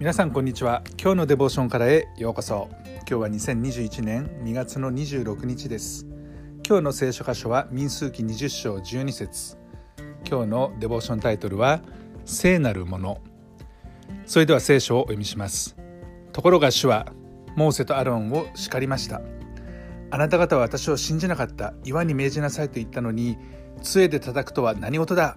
[0.00, 0.82] 皆さんこんにちは。
[0.98, 2.70] 今日のデボーションからへようこそ。
[3.00, 6.06] 今日は2021年2月の26日です。
[6.66, 9.58] 今日の聖書箇所は民数記20章12節。
[10.26, 11.82] 今日のデボーションタイトルは
[12.24, 13.20] 聖なるもの。
[14.24, 15.76] それでは聖書をお読みします。
[16.32, 17.12] ところが主は
[17.54, 19.20] モーセとアロンを叱りました。
[20.10, 21.74] あなた方は私を信じなかった。
[21.84, 23.36] 岩に命じなさいと言ったのに
[23.82, 25.36] 杖で叩くとは何事だ。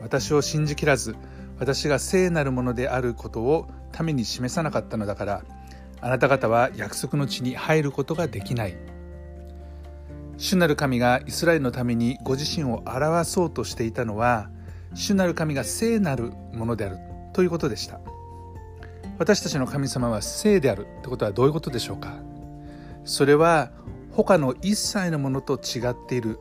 [0.00, 1.16] 私を信じきらず
[1.58, 3.68] 私が聖なるものであることを
[4.04, 5.44] 民に示さなかったのだから
[6.00, 8.76] あなた方は約束の地に入ることができない。
[10.36, 14.50] 主なる神がイスラエルのためにご自身を表そうとしていたのは
[14.94, 16.98] 主なる神が聖なるものである
[17.32, 18.00] ということでした。
[19.18, 20.86] 私たちの神様は聖である。
[21.00, 22.16] ってことはどういうことでしょうか？
[23.04, 23.72] それは
[24.12, 26.38] 他の一切のものと違っている。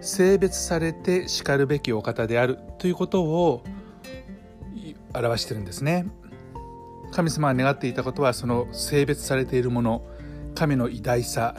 [0.00, 3.64] 性別されてしかるべきお方であるということを
[5.12, 6.06] 表してるんですね。
[7.12, 10.06] 神様が願っていたことはその性別されているもの
[10.54, 11.54] 神の偉大さ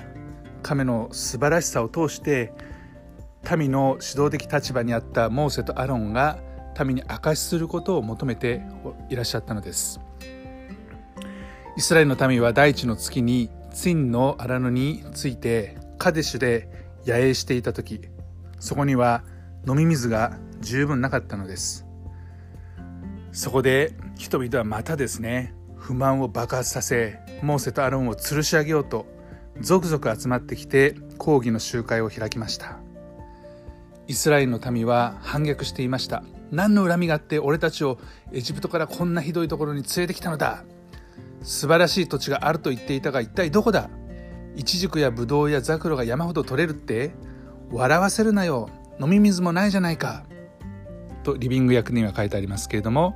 [0.62, 2.54] 神の素晴らしさを通して
[3.58, 6.40] 民の指導的立場にあったモーセとアロンが
[6.86, 8.62] 民に証しすることを求めて
[9.10, 10.00] いらっしゃったのです。
[11.78, 16.68] イスラエルの民は第一の月にツインの荒野についてカデシュで
[17.06, 18.02] 野営していた時
[18.60, 19.24] そこには
[19.68, 21.89] 飲み水が十分なかったのです。
[23.32, 29.06] そこで人々はまたですね不満を爆発させモーセとアロンを吊るし上げようと
[29.62, 32.80] 続々集まってきて抗議の集会を開きました。
[34.08, 36.24] イスラエルの民は反逆していました。
[36.52, 38.00] 何の恨みがあって俺たちを
[38.32, 40.64] エジプトからこんなひどいところに連れてきたのだ。
[41.44, 43.90] 素晴らしい土地があると言っていたが一体どこだ？
[44.56, 47.12] イチジクやブドウやザクロが山ほど取れるって？
[47.70, 48.70] 笑わせるなよ。
[49.00, 50.24] 飲み水もないじゃないか。
[51.34, 53.16] とリビング役には書いてありますけれども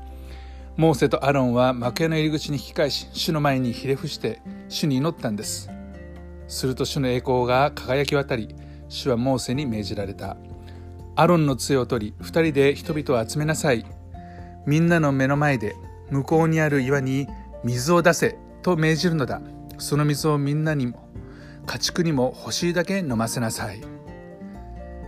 [0.75, 5.70] モーセとアロンは幕屋の入り口に引き返し主の前にひれ伏して主に祈ったんです。
[6.48, 8.55] すると主の栄光が輝き渡り
[8.89, 10.36] 主はモーセに命じられた。
[11.15, 13.86] アロンの杖を取り二人で人々を集めなさい。
[14.66, 15.76] みんなの目の前で
[16.10, 17.27] 向こうにある岩に
[17.64, 19.42] 水を出せと命じるのだ。
[19.77, 21.08] その水をみんなにも
[21.67, 23.92] 家畜にも欲しいだけ飲ませなさい。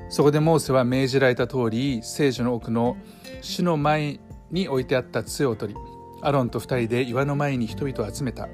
[0.09, 2.97] そこでモーセは命じられた通り聖女の奥の
[3.41, 4.19] 主の前
[4.51, 5.79] に置いてあった杖を取り
[6.21, 8.47] アロンと二人で岩の前に人々を集めた。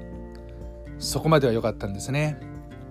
[0.98, 2.38] そこまでは良かったんですね。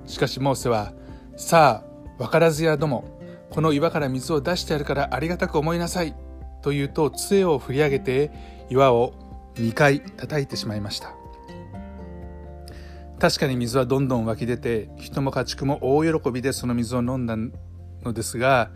[0.05, 0.93] しかしモーセは
[1.37, 6.15] 「さあ分からずやどもこの岩から水を出してやるからありがたく思いなさい」
[6.61, 8.31] と言うと杖を振り上げて
[8.69, 9.13] 岩を
[9.55, 11.13] 2回叩いてしまいました。
[13.19, 17.35] 確かに水はどんどん湧き出て人も家畜も大喜びでその水を飲んだ
[18.03, 18.69] のですが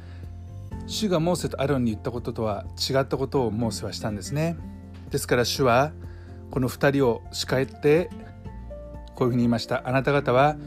[0.88, 4.56] 主がモーセとアロンに言ったこととは違ったことをモーセはしたんですね。
[5.10, 5.92] ですから主は
[6.52, 8.10] この2人を叱って
[9.16, 9.88] こういうふうに言いました。
[9.88, 10.58] あなた方は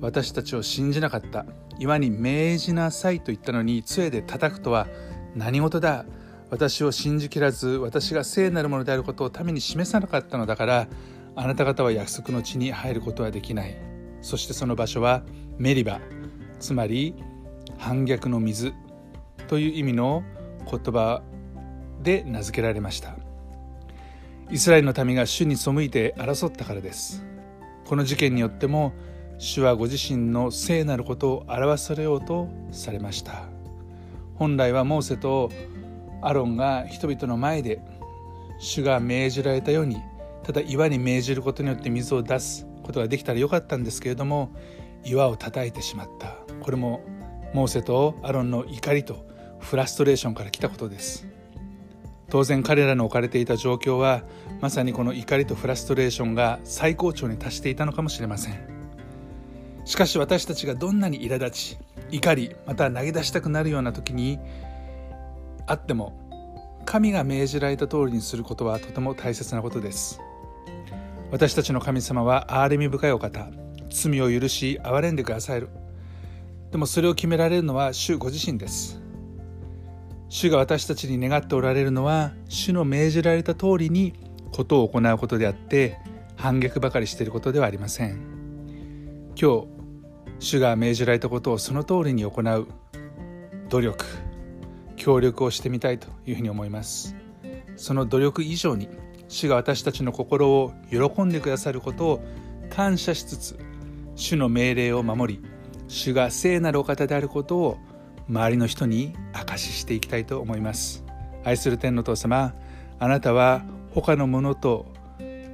[0.00, 1.44] 私たちを信じなかった。
[1.78, 4.86] 岩に命じなさいと言ったのに杖で叩くとは
[5.34, 6.06] 何事だ。
[6.48, 10.86] 私を信じきらず私が聖なるものであることを民に示さなかったのだから
[11.34, 13.76] あなた方は約束の地に入ることはできない。
[14.22, 15.22] そしてその場所は
[15.58, 16.00] メリバ。
[16.60, 17.14] つまり
[17.78, 18.74] 反逆の水
[19.48, 20.22] という意味の
[20.70, 21.22] 言葉
[22.02, 23.16] で名付けられました。
[24.50, 27.24] イスラエルの民が主に背いて争ったからです。
[27.84, 28.92] この事件によっても
[29.38, 33.44] 主はご自身の聖なることを表されようとされました。
[34.34, 35.50] 本来はモーセと
[36.22, 37.80] アロンが人々の前で
[38.58, 39.96] 主が命じられたように
[40.42, 44.50] ただ岩に命じることによって水を出すことができたらよかったんですけれども
[45.04, 46.36] 岩を叩いてしまった。
[46.60, 47.00] これも
[47.52, 49.26] モーセとアロンの怒りと
[49.60, 51.26] フラストレーションから来たことです。
[52.28, 54.22] 当然彼らの置かれていた状況は
[54.60, 58.76] まさにこの怒りとフラストレーションが最高潮に達していたのかもしれません。
[59.84, 61.78] しかし私たちがどんなに苛立ち
[62.10, 64.38] 怒りまた投げ出したくなるような時に
[65.66, 66.12] あっても
[66.84, 70.20] 神が命じられた通りにすることはとても大切なことです。
[71.30, 73.48] 私たちの神様は憐れみ深いお方。
[73.88, 75.68] 罪を許し憐れんでくださる。
[76.76, 79.00] でもそれを決められるのは主ご自身です。
[80.28, 84.12] 主が私たちに願っておられるのは主の命じられた通りに
[84.52, 85.96] ことを行うことであって
[86.36, 88.20] 反逆ばかりしていることではありません。
[89.40, 89.66] 今日
[90.38, 92.66] 主が命じられたことをその通りに行う
[93.70, 94.04] 努力
[94.96, 97.16] 協力をしてみたいというふうに思います。
[97.76, 98.90] その努力以上に
[99.28, 102.24] 主が私たちの心を喜んでくださることを
[102.68, 103.58] 感謝しつつ
[104.14, 105.55] 主の命令を守り
[105.88, 107.78] 主が聖なるお方であることを
[108.28, 111.04] 周りの人に証ししていきたいと思います。
[111.44, 112.54] 愛する天の父様
[112.98, 113.62] あなたは
[113.92, 114.86] 他のものと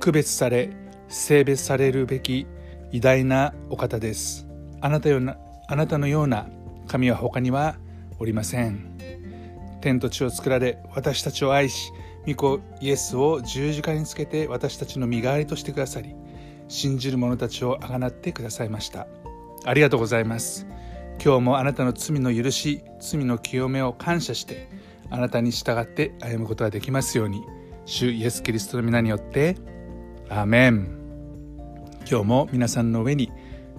[0.00, 0.70] 区別され
[1.08, 2.46] 性別されるべき
[2.92, 4.46] 偉大なお方です。
[4.80, 5.36] あなたような
[5.68, 6.46] あなたのような
[6.86, 7.76] 神は他には
[8.18, 8.92] おりません。
[9.80, 11.92] 天と地を作られ私たちを愛し
[12.26, 16.14] 御子イエスを十字架につけて私たちの身代わりとしてくださり
[16.68, 19.06] 信じる者たちをあがなってくださいました。
[19.64, 20.66] ありがとうございます
[21.22, 24.68] 今日もあなたの罪の許し罪の清めを感謝して
[25.10, 27.42] あなたに従って歩むことができますように
[27.84, 29.56] 主イエス・キリストの皆によって
[30.28, 31.02] アーメン
[32.08, 33.30] 今日も皆さんの上に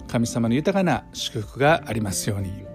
[0.06, 2.73] 神様の豊かな祝福がありますように。